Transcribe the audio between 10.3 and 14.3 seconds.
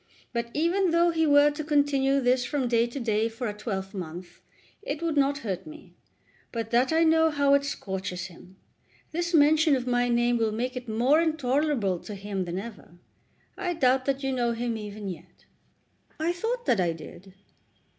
will make it more intolerable to him than ever. I doubt that